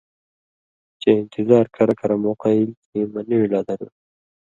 [1.01, 3.95] چےۡ انتظار کرہ کرہ موقع ایلیۡ کھیں مہ نیڙہۡ لا دھرِلوۡ۔